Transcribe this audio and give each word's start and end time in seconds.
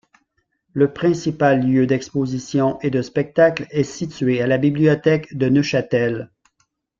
Le 0.73 0.91
principal 0.91 1.61
lieu 1.63 1.85
d'exposition 1.85 2.79
et 2.81 2.89
de 2.89 3.03
spectacles 3.03 3.67
est 3.69 3.83
situé 3.83 4.41
à 4.41 4.47
la 4.47 4.57
bibliothèque 4.57 5.37
de 5.37 5.47
Neufchâtel. 5.47 6.31